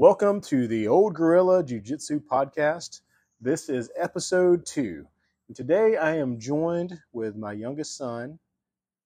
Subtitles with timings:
[0.00, 3.00] Welcome to the Old Gorilla Jiu Jitsu podcast.
[3.40, 5.04] This is episode two.
[5.48, 8.38] And today I am joined with my youngest son,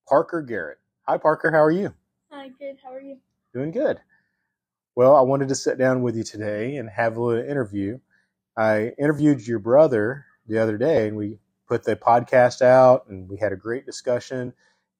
[0.07, 0.77] Parker Garrett.
[1.09, 1.51] Hi, Parker.
[1.51, 1.95] How are you?
[2.31, 2.77] Hi, good.
[2.85, 3.17] How are you?
[3.55, 4.01] Doing good.
[4.95, 7.99] Well, I wanted to sit down with you today and have a little interview.
[8.55, 11.39] I interviewed your brother the other day, and we
[11.69, 14.53] put the podcast out, and we had a great discussion,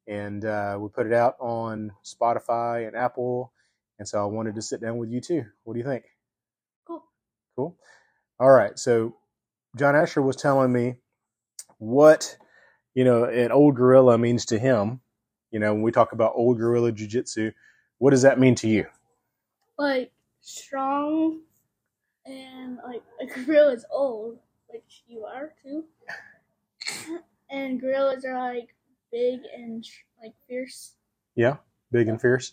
[0.07, 3.53] and uh, we put it out on Spotify and Apple.
[3.99, 5.45] And so I wanted to sit down with you too.
[5.65, 6.05] What do you think?
[6.87, 7.05] Cool.
[7.57, 7.77] Cool.
[8.41, 8.79] All right.
[8.79, 9.17] So
[9.77, 10.97] John Asher was telling me
[11.79, 12.37] what
[12.95, 15.01] you know an old gorilla means to him.
[15.51, 17.53] You know, when we talk about old gorilla jiu-jitsu,
[17.99, 18.87] what does that mean to you?
[19.79, 21.41] Like strong
[22.27, 24.39] and like a gorilla is old,
[24.69, 25.85] which you are too.
[27.51, 28.75] and gorillas are like
[29.11, 29.87] big and
[30.23, 30.95] like fierce.
[31.37, 31.57] Yeah,
[31.91, 32.53] big and fierce.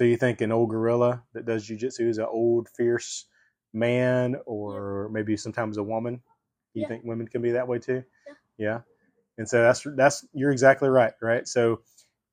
[0.00, 3.26] So you think an old gorilla that does jujitsu is an old, fierce
[3.74, 6.22] man, or maybe sometimes a woman?
[6.72, 6.88] You Yeah.
[6.88, 8.02] think women can be that way too?
[8.26, 8.34] Yeah.
[8.56, 8.80] Yeah.
[9.36, 11.46] And so that's that's you're exactly right, right?
[11.46, 11.82] So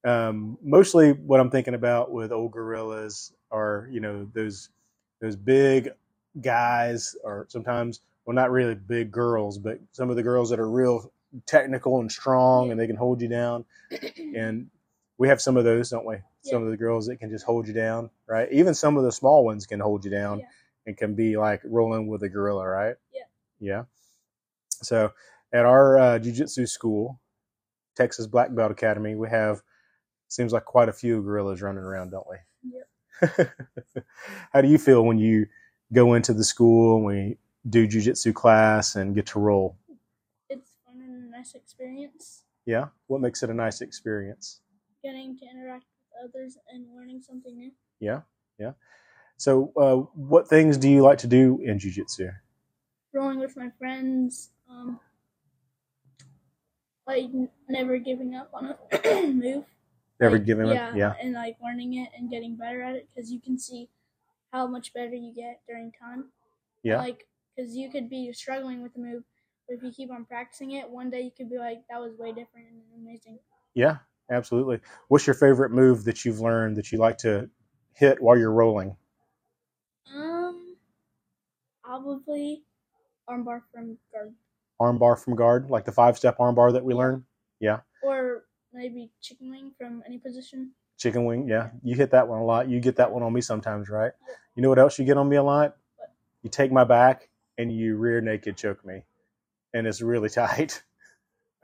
[0.06, 4.70] um, mostly what I'm thinking about with old gorillas are you know those
[5.20, 5.90] those big
[6.40, 10.70] guys, or sometimes well not really big girls, but some of the girls that are
[10.70, 11.12] real
[11.46, 13.66] technical and strong and they can hold you down
[14.36, 14.70] and
[15.18, 16.16] we have some of those, don't we?
[16.50, 18.48] Some of the girls that can just hold you down, right?
[18.52, 20.46] Even some of the small ones can hold you down Yeah.
[20.86, 22.96] and can be like rolling with a gorilla, right?
[23.14, 23.24] Yeah.
[23.60, 23.84] Yeah.
[24.70, 25.12] So
[25.52, 27.20] at our uh, jiu-jitsu school,
[27.96, 29.62] Texas Black Belt Academy, we have
[30.28, 32.38] seems like quite a few gorillas running around, don't we?
[32.74, 33.54] Yep.
[34.54, 35.48] How do you feel when you
[35.94, 37.38] go into the school and we
[37.70, 39.78] do jiu-jitsu class and get to roll?
[40.50, 42.44] It's fun and a nice experience.
[42.66, 42.88] Yeah.
[43.08, 44.60] What makes it a nice experience?
[45.04, 45.86] Getting to interact
[46.24, 47.72] others and learning something new.
[48.00, 48.22] Yeah,
[48.60, 48.74] yeah.
[49.38, 52.32] So, uh, what things do you like to do in jujitsu?
[53.14, 54.52] Rolling with my friends.
[54.70, 55.00] Um,
[57.06, 59.66] like n- never giving up on a move.
[60.20, 60.98] Never Like, giving yeah, up.
[60.98, 63.90] Yeah, and like learning it and getting better at it because you can see
[64.52, 66.26] how much better you get during time.
[66.84, 69.24] yeah, Like, because you could be struggling with the move,
[69.68, 72.18] but if you keep on practicing it, one day you could be like, that was
[72.18, 73.40] way different and amazing.
[73.74, 73.98] yeah.
[74.30, 74.80] Absolutely.
[75.08, 77.50] What's your favorite move that you've learned that you like to
[77.94, 78.96] hit while you're rolling?
[80.14, 80.76] Um,
[81.84, 82.64] probably
[83.30, 84.34] armbar from guard,
[84.82, 87.24] Armbar from guard, like the five-step armbar that we learned.
[87.60, 88.44] Yeah, or
[88.74, 90.72] maybe chicken wing from any position.
[90.98, 91.48] chicken wing.
[91.48, 92.70] Yeah, you hit that one a lot.
[92.70, 94.12] You get that one on me sometimes, right?
[94.28, 94.36] Yeah.
[94.56, 95.76] You know what else you get on me a lot?
[95.96, 96.12] What?
[96.44, 99.04] You take my back and you rear naked choke me,
[99.74, 100.84] and it's really tight.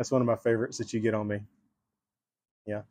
[0.00, 1.40] That's one of my favorites that you get on me.
[2.66, 2.84] Yeah.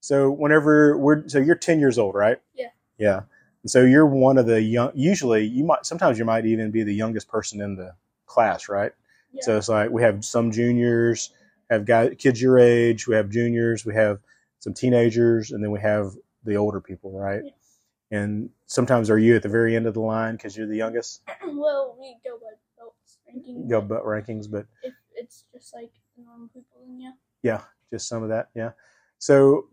[0.00, 2.38] So whenever we're so you're 10 years old, right?
[2.54, 2.68] Yeah.
[2.96, 3.20] Yeah.
[3.62, 6.82] And so you're one of the young usually you might sometimes you might even be
[6.82, 7.92] the youngest person in the
[8.24, 8.92] class, right?
[9.34, 9.42] Yeah.
[9.42, 11.28] So it's like we have some juniors,
[11.68, 14.20] have guys kids your age, we have juniors, we have
[14.60, 16.12] some teenagers, and then we have
[16.44, 17.42] the older people, right?
[17.44, 18.18] Yeah.
[18.18, 21.20] And sometimes are you at the very end of the line because you're the youngest?
[21.44, 23.68] well, we go by belts ranking.
[23.68, 27.12] Go but but rankings, but if it's just like the normal people, then yeah.
[27.42, 27.60] Yeah,
[27.92, 28.48] just some of that.
[28.54, 28.72] Yeah.
[29.18, 29.66] So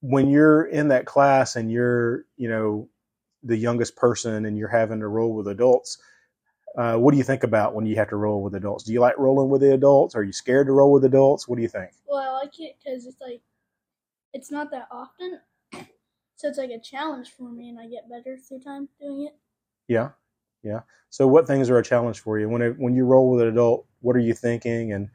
[0.00, 2.88] when you're in that class and you're, you know,
[3.42, 5.98] the youngest person and you're having to roll with adults,
[6.76, 8.84] uh, what do you think about when you have to roll with adults?
[8.84, 10.14] Do you like rolling with the adults?
[10.14, 11.48] Are you scared to roll with adults?
[11.48, 11.90] What do you think?
[12.06, 13.40] Well, I like it because it's like
[14.32, 15.40] it's not that often,
[16.36, 19.36] so it's like a challenge for me, and I get better through time doing it.
[19.88, 20.10] Yeah,
[20.62, 20.80] yeah.
[21.10, 23.48] So what things are a challenge for you when it, when you roll with an
[23.48, 23.86] adult?
[24.00, 25.08] What are you thinking, and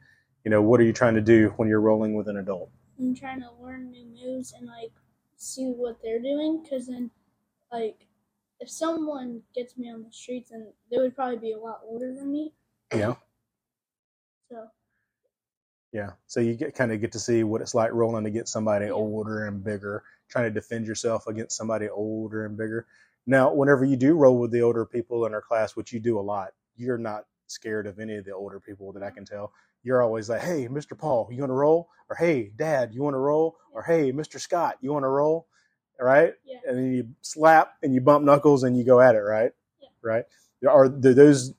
[0.44, 2.70] you know what are you trying to do when you're rolling with an adult?
[2.98, 4.92] I'm trying to learn new moves and like
[5.36, 7.10] see what they're doing, because then
[7.72, 8.06] like
[8.60, 12.14] if someone gets me on the streets, and they would probably be a lot older
[12.14, 12.52] than me,
[12.92, 13.14] Yeah,
[14.50, 14.68] so
[15.92, 16.12] yeah.
[16.26, 18.92] So you get kind of get to see what it's like rolling against somebody Yeah.
[18.92, 22.86] older and bigger, trying to defend yourself against somebody older and bigger.
[23.26, 26.18] Now, whenever you do roll with the older people in our class, which you do
[26.18, 29.52] a lot, you're not scared of any of the older people that I can tell.
[29.82, 30.96] You're always like, "Hey, Mr.
[30.98, 34.40] Paul, you want to roll?" Or "Hey, Dad, you want to roll?" Or "Hey, Mr.
[34.40, 35.46] Scott, you want to roll?"
[35.98, 36.34] Right?
[36.44, 36.58] yeah.
[36.68, 39.52] and then you slap and you bump knuckles and you go at it, right?
[39.80, 39.88] Yeah.
[40.02, 40.24] Right.
[40.68, 41.54] Are those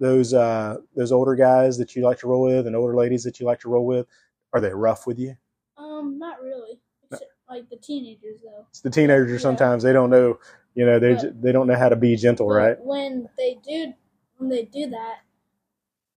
[0.00, 3.40] those uh those older guys that you like to roll with and older ladies that
[3.40, 4.06] you like to roll with?
[4.52, 5.36] Are they rough with you?
[5.78, 6.78] Um, not really.
[7.10, 8.66] Except, like the teenagers though.
[8.70, 9.32] It's the teenagers.
[9.32, 9.38] Yeah.
[9.38, 10.38] Sometimes they don't know.
[10.78, 12.76] You know, they they don't know how to be gentle, right?
[12.80, 13.92] When they do,
[14.36, 15.16] when they do that,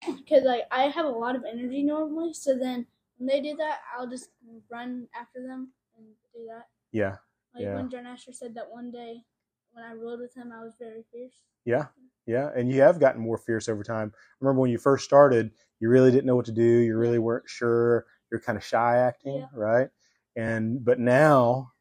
[0.18, 2.86] because like I have a lot of energy normally, so then
[3.18, 4.32] when they do that, I'll just
[4.70, 6.66] run after them and do that.
[6.92, 7.16] Yeah.
[7.56, 7.76] Like Yeah.
[7.76, 9.24] when John Asher said that one day,
[9.72, 11.36] when I rode with him, I was very fierce.
[11.64, 11.86] Yeah,
[12.28, 14.12] yeah, and you have gotten more fierce over time.
[14.42, 16.64] Remember when you first started, you really didn't know what to do.
[16.64, 18.08] You really weren't sure.
[18.30, 19.46] You're kind of shy acting, Yeah.
[19.54, 19.88] right?
[20.36, 21.72] And but now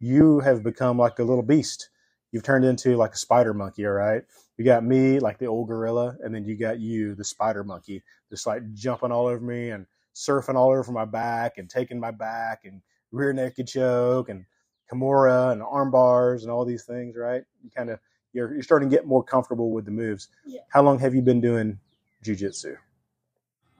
[0.00, 1.90] you have become like a little beast.
[2.32, 4.22] You've turned into like a spider monkey, all right?
[4.56, 8.02] You got me, like the old gorilla, and then you got you, the spider monkey,
[8.30, 12.10] just like jumping all over me and surfing all over my back and taking my
[12.10, 12.80] back and
[13.10, 14.44] rear naked choke and
[14.90, 17.42] Kimura and arm bars and all these things, right?
[17.62, 17.98] You kind of
[18.32, 20.28] you're you're starting to get more comfortable with the moves.
[20.46, 20.60] Yeah.
[20.68, 21.78] How long have you been doing
[22.24, 22.76] jujitsu?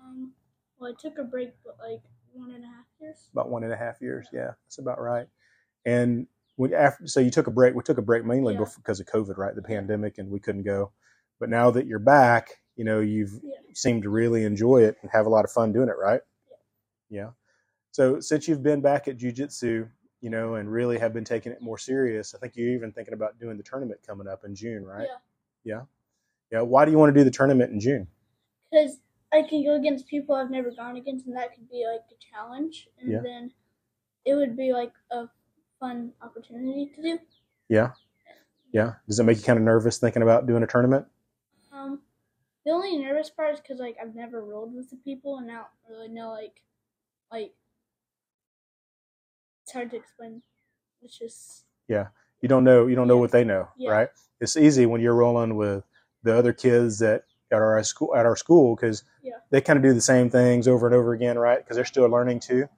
[0.02, 0.32] Um,
[0.78, 2.02] well, I took a break, but like
[2.32, 3.28] one and a half years.
[3.32, 4.26] About one and a half years.
[4.32, 5.26] Yeah, that's about right.
[5.84, 6.26] And
[6.62, 7.74] when after, so you took a break.
[7.74, 8.64] We took a break mainly Yeah.
[8.76, 9.54] because of COVID, right?
[9.54, 10.92] The pandemic, and we couldn't go.
[11.40, 13.56] But now that you're back, you know you've Yeah.
[13.74, 16.22] seemed to really enjoy it and have a lot of fun doing it, right?
[17.10, 17.30] Yeah.
[17.90, 21.60] So since you've been back at jujitsu, you know, and really have been taking it
[21.60, 24.84] more serious, I think you're even thinking about doing the tournament coming up in June,
[24.84, 25.08] right?
[25.10, 25.18] Yeah.
[25.64, 25.84] Yeah.
[26.50, 26.60] Yeah.
[26.62, 28.06] Why do you want to do the tournament in June?
[28.70, 28.98] Because
[29.32, 32.16] I can go against people I've never gone against, and that could be like a
[32.18, 33.20] challenge, and Yeah.
[33.20, 33.52] then
[34.24, 35.28] it would be like a
[35.82, 37.18] fun opportunity to do.
[37.68, 37.90] Yeah.
[38.72, 38.92] Yeah.
[39.08, 41.06] Does it make you kind of nervous thinking about doing a tournament?
[41.72, 42.00] Um,
[42.64, 45.54] the only nervous part is because like I've never rolled with the people, and I
[45.54, 46.62] don't really know like,
[47.32, 47.52] like
[49.64, 50.42] it's hard to explain.
[51.02, 52.06] It's just yeah.
[52.40, 52.86] You don't know.
[52.86, 53.20] You don't know Yeah.
[53.20, 53.90] what they know, Yeah.
[53.90, 54.08] right?
[54.40, 55.84] It's easy when you're rolling with
[56.22, 59.38] the other kids that at our school at our school because Yeah.
[59.50, 61.58] they kind of do the same things over and over again, right?
[61.58, 62.68] Because they're still learning too.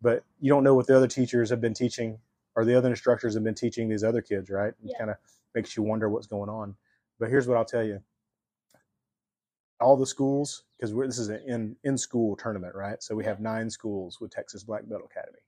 [0.00, 2.20] But you don't know what the other teachers have been teaching
[2.56, 4.68] or the other instructors have been teaching these other kids, right?
[4.84, 4.98] It Yeah.
[4.98, 5.16] kind of
[5.54, 6.76] makes you wonder what's going on.
[7.18, 8.02] But here's what I'll tell you:
[9.80, 13.02] all the schools, because this is an in in school tournament, right?
[13.02, 15.40] So we have nine schools with Texas Black Belt Academy,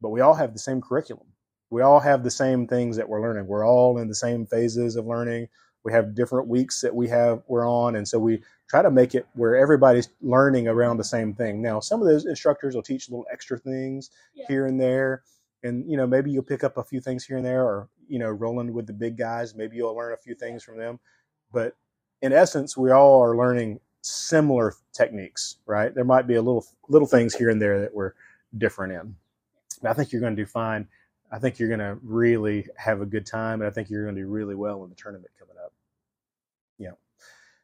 [0.00, 1.26] but we all have the same curriculum.
[1.70, 3.46] We all have the same things that we're learning.
[3.46, 5.48] We're all in the same phases of learning.
[5.84, 9.14] We have different weeks that we have we're on, and so we try to make
[9.14, 11.60] it where everybody's learning around the same thing.
[11.62, 14.46] Now, some of those instructors will teach little extra things Yeah.
[14.48, 15.24] here and there,
[15.62, 18.18] and you know maybe you'll pick up a few things here and there, or you
[18.18, 20.98] know rolling with the big guys, maybe you'll learn a few things from them.
[21.52, 21.76] But
[22.22, 25.94] in essence, we all are learning similar techniques, right?
[25.94, 28.12] There might be a little little things here and there that we're
[28.58, 29.14] different in.
[29.80, 30.86] But I think you're going to do fine.
[31.30, 34.14] I think you're going to really have a good time, and I think you're going
[34.16, 35.72] to do really well in the tournament coming up.
[36.78, 36.92] Yeah.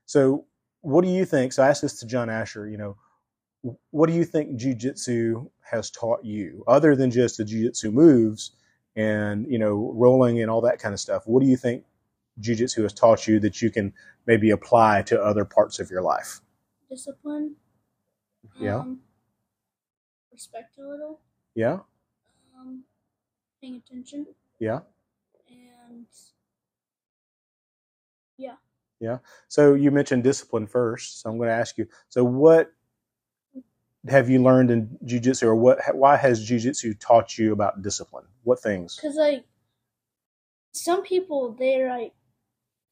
[0.06, 0.46] So,
[0.80, 1.52] what do you think?
[1.52, 2.68] So, I asked this to John Asher.
[2.68, 2.96] You know,
[3.90, 8.52] what do you think jujitsu has taught you, other than just the jujitsu moves
[8.96, 11.22] and you know rolling and all that kind of stuff?
[11.26, 11.84] What do you think
[12.40, 13.92] jujitsu has taught you that you can
[14.26, 16.40] maybe apply to other parts of your life?
[16.90, 17.54] discipline.
[18.58, 18.78] Yeah.
[18.78, 19.00] Um,
[20.32, 21.20] respect a little.
[21.54, 21.80] Yeah.
[22.58, 22.84] Um,
[23.60, 24.26] paying attention
[24.58, 24.80] Yeah.
[25.48, 26.06] and
[28.38, 28.54] yeah.
[29.00, 29.18] Yeah.
[29.48, 31.20] So you mentioned discipline first.
[31.20, 31.86] So I'm going to ask you.
[32.08, 32.72] So what
[34.08, 35.78] have you learned in jujitsu, or what?
[35.94, 38.24] Why has jujitsu taught you about discipline?
[38.44, 38.96] What things?
[38.96, 39.44] because like
[40.72, 42.12] some people they like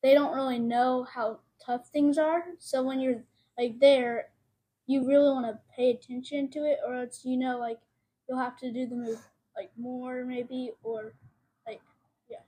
[0.03, 2.45] they don't really know how tough things are.
[2.59, 3.23] So when you're
[3.59, 4.27] like there,
[4.87, 7.79] you really want to pay attention to it, or else you know like
[8.29, 9.19] you'll have to do the move
[9.57, 11.15] like more maybe, or
[11.67, 11.81] like
[12.29, 12.39] yeah,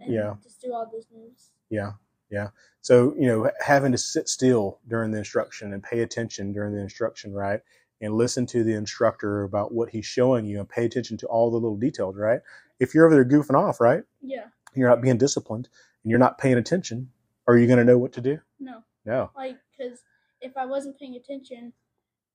[0.00, 0.34] and Yeah.
[0.42, 1.50] just do all those moves.
[1.70, 1.92] Yeah.
[2.30, 2.48] Yeah.
[2.80, 6.80] So you know, having to sit still during the instruction and pay attention during the
[6.80, 7.60] instruction, right?
[8.02, 11.50] And listen to the instructor about what he's showing you, and pay attention to all
[11.50, 12.40] the little details, right?
[12.80, 14.02] If you're over there goofing off, right?
[14.20, 15.68] Yeah, You're not being disciplined,
[16.02, 17.10] and you're not paying attention.
[17.46, 18.38] Are you going to know what to do?
[18.58, 19.30] no, No.
[19.36, 20.00] like because
[20.40, 21.72] if I wasn't paying attention,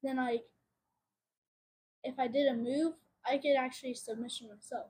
[0.03, 0.43] then like
[2.03, 2.93] if I did a move,
[3.29, 4.87] I could actually submission myself.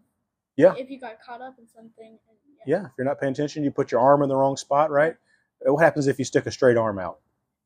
[0.58, 0.76] Yeah.
[0.78, 2.20] If you got caught up in something.
[2.30, 4.92] And, Yeah, if you're not paying attention, you put your arm in the wrong spot,
[4.92, 5.16] right?
[5.62, 7.20] What happens if you stick a straight arm out?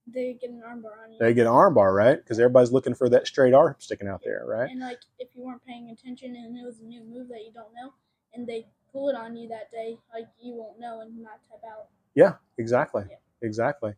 [0.07, 1.17] They get an armbar on you.
[1.19, 2.17] They get an arm bar, right?
[2.17, 4.69] Because everybody's looking for that straight arm sticking out there, right?
[4.69, 7.51] And like if you weren't paying attention and it was a new move that you
[7.53, 7.93] don't know,
[8.33, 11.39] and they pull it on you that day, like you won't know and you might
[11.49, 11.87] tap out.
[12.15, 13.03] Yeah, exactly.
[13.09, 13.17] Yeah.
[13.43, 13.93] Exactly.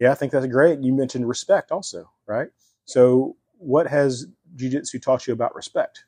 [0.00, 0.80] Yeah, I think that's great.
[0.80, 2.48] You mentioned respect also, right?
[2.84, 6.04] So, what has jiu-jitsu taught you about respect?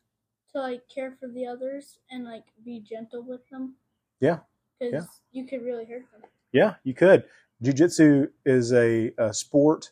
[0.53, 3.75] To like care for the others and like be gentle with them.
[4.21, 4.39] Yeah.
[4.81, 5.05] Because Yeah.
[5.33, 6.23] you could really hurt them.
[6.53, 7.25] Yeah, you could.
[7.65, 9.91] Jiu-jitsu is a, a sport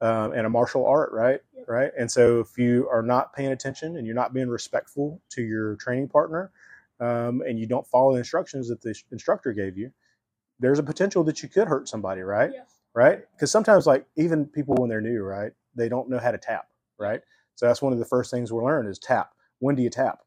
[0.00, 1.40] um, and a martial art, right?
[1.68, 1.92] Right.
[1.96, 5.76] And so if you are not paying attention and you're not being respectful to your
[5.76, 6.50] training partner,
[7.00, 9.92] um, and you don't follow the instructions that the instructor gave you,
[10.58, 12.50] there's a potential that you could hurt somebody, right?
[12.52, 12.62] Yeah.
[12.94, 13.24] Right.
[13.34, 16.66] Because sometimes, like even people when they're new, right, they don't know how to tap,
[16.98, 17.20] right?
[17.54, 19.30] So that's one of the first things we'll learn is tap.
[19.60, 20.20] When do you tap?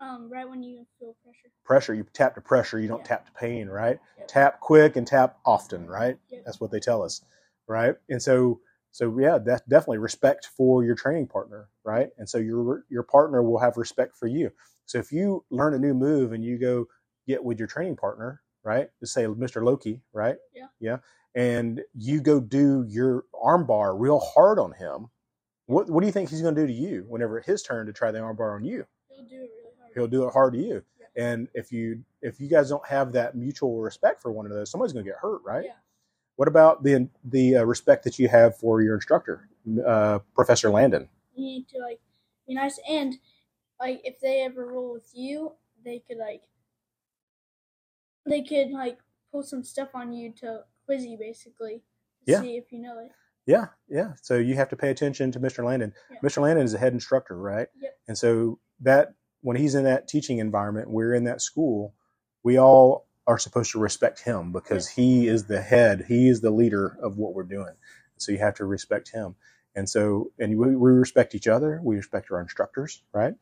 [0.00, 1.48] Um, right when you feel pressure.
[1.64, 1.94] Pressure.
[1.94, 2.78] You tap to pressure.
[2.78, 3.04] You don't Yeah.
[3.04, 4.00] tap to pain, right?
[4.18, 4.28] Yep.
[4.28, 6.18] Tap quick and tap often, right?
[6.28, 6.44] Yep.
[6.44, 7.20] That's what they tell us,
[7.66, 7.96] right?
[8.08, 8.60] And so,
[8.92, 12.10] so yeah, that's definitely respect for your training partner, right?
[12.16, 14.52] And so your your partner will have respect for you.
[14.86, 16.86] So if you learn a new move and you go
[17.26, 18.88] get with your training partner, right?
[19.00, 19.62] Just say Mr.
[19.64, 20.36] Loki, right?
[20.54, 20.68] Yeah.
[20.80, 20.98] Yeah.
[21.34, 25.10] And you go do your arm bar real hard on him.
[25.66, 27.86] What what do you think he's going to do to you whenever it's his turn
[27.86, 28.86] to try the arm bar on you?
[29.08, 29.57] He'll do it really hard.
[29.98, 30.82] He'll do it hard to you.
[31.00, 31.24] Yeah.
[31.24, 34.92] And if you if you guys don't have that mutual respect for one another, somebody's
[34.92, 35.64] going to get hurt, right?
[35.64, 35.72] Yeah.
[36.36, 39.48] What about the the uh, respect that you have for your instructor,
[39.86, 41.08] uh, Professor Landon?
[41.34, 42.00] You need to like
[42.46, 43.16] be nice and
[43.80, 45.52] like if they ever roll with you,
[45.84, 46.42] they could like
[48.26, 48.98] they could like
[49.32, 51.82] pull some stuff on you to quiz you basically
[52.26, 52.40] to Yeah.
[52.40, 53.10] see if you know it.
[53.46, 54.12] Yeah, yeah.
[54.20, 55.64] So you have to pay attention to Mr.
[55.64, 55.94] Landon.
[56.10, 56.18] Yeah.
[56.22, 56.42] Mr.
[56.42, 57.68] Landon is a head instructor, right?
[57.80, 57.98] Yep.
[58.08, 61.94] And so that when he's in that teaching environment, we're in that school,
[62.42, 66.50] we all are supposed to respect him because he is the head, he is the
[66.50, 67.74] leader of what we're doing.
[68.16, 69.36] So you have to respect him.
[69.74, 71.80] And so, and we, we respect each other.
[71.82, 73.34] We respect our instructors, right?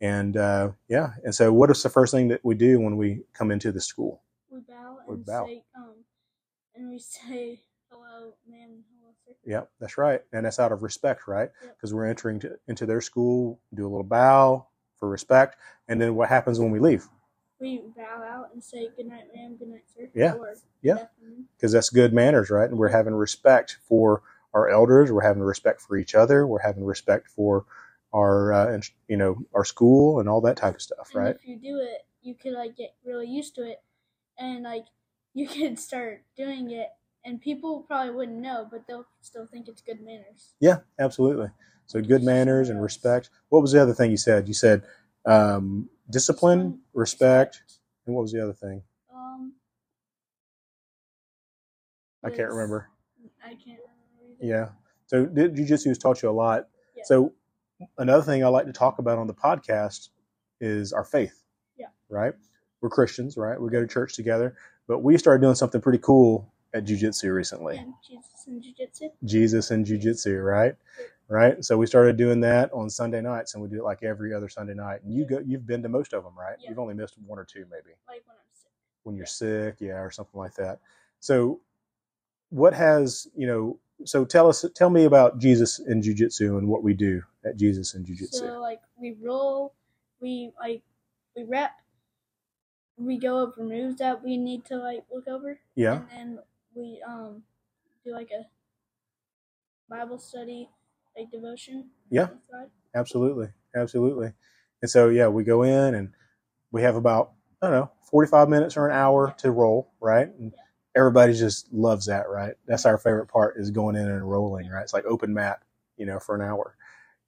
[0.00, 1.10] And uh, yeah.
[1.22, 3.80] And so, what is the first thing that we do when we come into the
[3.80, 4.22] school?
[4.50, 5.46] We bow We and bow.
[5.46, 5.94] say um
[6.74, 9.34] and we say hello sir.
[9.46, 10.20] Yeah, that's right.
[10.32, 11.50] And that's out of respect, right?
[11.62, 11.76] Yep.
[11.76, 14.66] Because we're entering to, into their school, do a little bow
[14.98, 15.56] for respect.
[15.88, 17.08] And then what happens when we leave?
[17.60, 20.08] We bow out and say good night ma'am, good night sir.
[20.14, 20.34] Yeah.
[20.34, 21.06] Or Yeah.
[21.56, 22.68] Because that's good manners, right?
[22.68, 24.22] And we're having respect for
[24.52, 25.10] our elders.
[25.10, 26.46] We're having respect for each other.
[26.46, 27.64] We're having respect for
[28.12, 31.34] our, uh, and, you know, our school and all that type of stuff, And right?
[31.36, 33.82] if you do it, you could like get really used to it,
[34.38, 34.86] and like
[35.34, 36.88] you could start doing it,
[37.24, 40.54] and people probably wouldn't know, but they'll still think it's good manners.
[40.60, 41.48] Yeah, absolutely.
[41.86, 43.30] So good manners and respect.
[43.48, 44.48] What was the other thing you said?
[44.48, 44.82] You said
[45.26, 47.62] um, discipline, Discipline, respect,
[48.06, 48.82] and what was the other thing?
[49.14, 49.52] Um,
[52.24, 52.88] I can't remember.
[53.44, 54.40] I can't remember.
[54.40, 54.46] Either.
[54.46, 54.68] Yeah.
[55.06, 56.68] So jujitsu has taught you a lot.
[56.96, 57.04] Yeah.
[57.04, 57.32] So
[57.98, 60.08] another thing I like to talk about on the podcast
[60.60, 61.42] is our faith.
[61.76, 61.88] Yeah.
[62.08, 62.32] Right.
[62.80, 63.60] We're Christians, right?
[63.60, 67.78] We go to church together, but we started doing something pretty cool at jujitsu recently.
[67.78, 69.08] And Jesus and Jiu-Jitsu.
[69.24, 70.74] Jesus and jujitsu, right?
[70.98, 71.06] Yeah.
[71.28, 71.64] Right.
[71.64, 74.48] So we started doing that on Sunday nights, and we do it like every other
[74.48, 75.02] Sunday night.
[75.02, 76.56] And you go, you've been to most of them, right?
[76.60, 76.70] Yeah.
[76.70, 78.70] You've only missed one or two, maybe Like when I'm sick.
[79.04, 79.28] when you're Yeah.
[79.72, 80.80] sick, yeah, or something like that.
[81.20, 81.60] So,
[82.50, 83.78] what has you know?
[84.04, 87.94] So tell us, tell me about Jesus and Jiu-Jitsu and what we do at Jesus
[87.94, 88.36] and Jiu-Jitsu.
[88.38, 89.72] So like we roll,
[90.20, 90.82] we like
[91.36, 91.70] we rep,
[92.98, 95.58] we go over moves that we need to like look over.
[95.76, 96.38] yeah, And then
[96.74, 97.42] we um
[98.04, 98.46] do like a
[99.88, 100.68] Bible study,
[101.16, 101.90] like devotion.
[102.10, 102.28] Yeah.
[102.94, 104.32] absolutely, absolutely.
[104.82, 106.12] And so yeah, we go in and
[106.72, 110.28] we have about I don't know, forty-five minutes or an hour to roll, right?
[110.38, 110.58] And Yeah.
[110.96, 112.54] everybody just loves that, right?
[112.66, 114.82] That's our favorite part is going in and rolling, right?
[114.82, 115.62] It's like open mat,
[115.96, 116.76] you know, for an hour.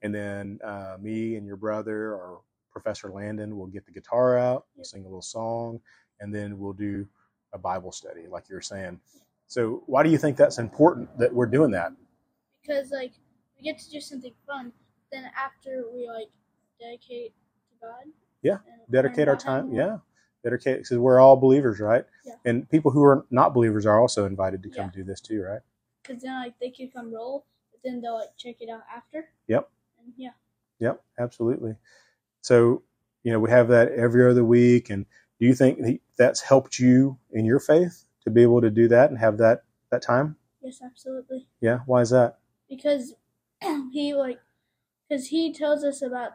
[0.02, 4.66] And then uh, me and your brother or Professor Landon will get the guitar out,
[4.76, 5.80] we'll sing a little song,
[6.20, 7.08] and then we'll do
[7.54, 9.00] a Bible study, like you were saying.
[9.46, 11.92] So, why do you think that's important that we're doing that?
[12.60, 13.12] Because like
[13.56, 14.72] we get to do something fun.
[15.12, 16.28] Then after we like
[16.80, 17.32] dedicate
[17.70, 18.12] to God.
[18.42, 18.58] Yeah,
[18.90, 19.98] Dedicate our about Him time, yeah.
[20.44, 22.04] Dedicate because we're all believers, right?
[22.24, 22.34] Yeah.
[22.44, 24.90] And people who are not believers are also invited to come Yeah.
[25.02, 25.60] do this too, right?
[26.02, 29.28] Because then like they can come roll, but then they'll like check it out after.
[29.48, 29.68] Yep.
[29.98, 30.30] And yeah.
[30.78, 31.76] Yep, absolutely.
[32.42, 32.82] So,
[33.24, 34.90] you know, we have that every other week.
[34.90, 35.06] And
[35.40, 39.10] do you think that's helped you in your faith to be able to do that
[39.10, 40.36] and have that that time?
[40.62, 41.46] Yes, absolutely.
[41.60, 41.78] Yeah.
[41.86, 42.38] Why is that?
[42.68, 43.14] because
[43.92, 44.40] he like
[45.08, 46.32] because he tells us about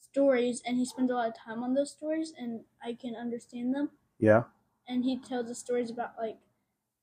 [0.00, 3.74] stories and he spends a lot of time on those stories and I can understand
[3.74, 4.44] them Yeah.
[4.88, 6.36] and he tells us stories about like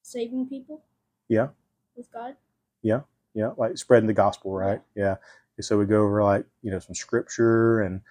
[0.02, 0.84] saving people
[1.28, 1.50] Yeah.
[1.96, 2.36] with God
[2.82, 3.02] Yeah.
[3.34, 3.52] Yeah.
[3.58, 4.82] Like spreading the gospel, right?
[4.96, 5.16] Yeah.
[5.60, 8.02] So we go over like, you know, some scripture and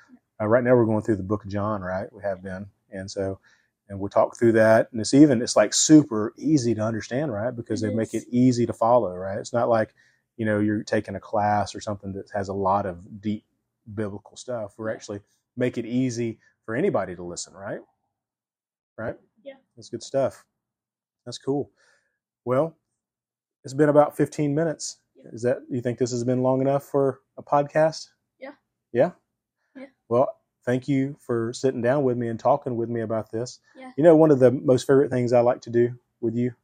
[0.40, 2.12] uh, right now we're going through the book of John, right?
[2.12, 2.66] We have been.
[2.92, 3.40] And so,
[3.88, 4.88] and we'll talk through that.
[4.92, 7.54] And it's even, it's like super easy to understand, right?
[7.54, 9.38] Because It they make it easy to follow, right?
[9.38, 9.94] It's not like,
[10.40, 13.44] you know, you're taking a class or something that has a lot of deep
[13.94, 14.72] biblical stuff.
[14.78, 15.20] We're actually
[15.54, 17.80] make it easy for anybody to listen, right?
[18.96, 19.16] Right?
[19.44, 19.56] Yeah.
[19.76, 20.46] That's good stuff.
[21.26, 21.70] That's cool.
[22.46, 22.74] Well,
[23.64, 24.96] it's been about 15 minutes.
[25.14, 25.30] Yeah.
[25.30, 28.08] Is that, you think this has been long enough for a podcast?
[28.38, 28.52] Yeah.
[28.94, 29.10] Yeah?
[29.76, 29.88] Yeah.
[30.08, 33.58] Well, thank you for sitting down with me and talking with me about this.
[33.76, 33.90] Yeah.
[33.98, 36.54] You know, one of the most favorite things I like to do with you,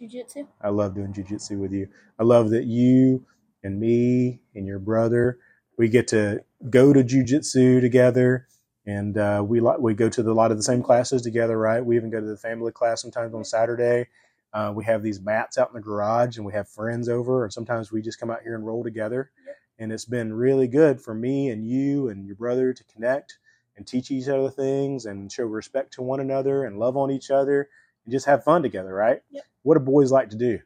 [0.00, 1.88] jujitsu I love doing jujitsu with you.
[2.18, 3.24] I love that you
[3.62, 5.38] and me and your brother,
[5.76, 8.46] we get to go to jujitsu together
[8.86, 11.58] and uh, we we go to the, a lot of the same classes together.
[11.58, 11.84] Right?
[11.84, 14.08] We even go to the family class sometimes on Saturday.
[14.52, 17.52] Uh, we have these mats out in the garage, and we have friends over, and
[17.52, 19.30] sometimes we just come out here and roll together.
[19.78, 23.38] And it's been really good for me and you and your brother to connect
[23.76, 27.30] and teach each other things and show respect to one another and love on each
[27.30, 27.68] other
[28.10, 29.22] just have fun together, right?
[29.30, 29.44] Yep.
[29.62, 30.58] What do boys like to do?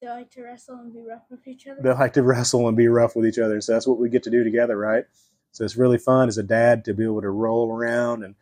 [0.00, 1.80] They like to wrestle and be rough with each other.
[1.82, 3.60] They like to wrestle and be rough with each other.
[3.60, 5.04] So that's what we get to do together, right?
[5.52, 8.34] So it's really fun as a dad to be able to roll around and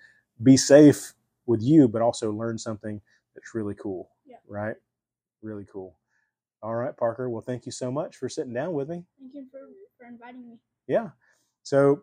[0.42, 1.14] be safe
[1.46, 3.00] with you, but also learn something
[3.34, 4.10] that's really cool.
[4.26, 4.36] Yeah.
[4.48, 4.74] Right?
[5.42, 5.96] Really cool.
[6.62, 7.28] All right, Parker.
[7.28, 9.04] Well, thank you so much for sitting down with me.
[9.20, 9.60] Thank you for,
[9.98, 10.58] for inviting me.
[10.86, 11.10] Yeah.
[11.62, 12.02] So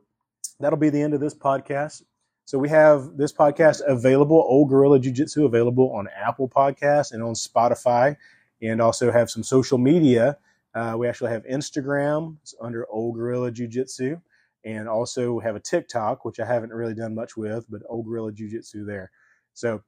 [0.60, 2.04] that'll be the end of this podcast.
[2.46, 7.24] So we have this podcast available, Old Gorilla Jiu Jitsu, available on Apple Podcasts and
[7.24, 8.18] on Spotify,
[8.62, 10.38] and also have some social media.
[10.74, 14.20] Uh, we actually have Instagram it's under Old Gorilla Jiu Jitsu,
[14.66, 18.32] and also have a TikTok, which I haven't really done much with, but Old Gorilla
[18.32, 19.12] Jiu Jitsu there.
[19.54, 19.84] So,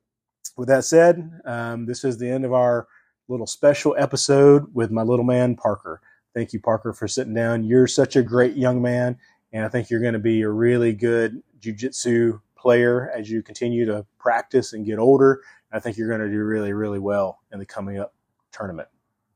[0.57, 2.87] with that said, um, this is the end of our
[3.27, 6.01] little special episode with my little man Parker.
[6.33, 7.63] Thank you, Parker, for sitting down.
[7.63, 9.17] You're such a great young man,
[9.51, 13.85] and I think you're going to be a really good jiu-jitsu player as you continue
[13.85, 15.41] to practice and get older.
[15.71, 18.13] I think you're going to do really, really well in the coming up
[18.51, 18.89] tournament.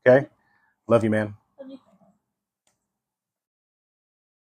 [0.06, 0.28] Okay?
[0.86, 1.37] Love you, man.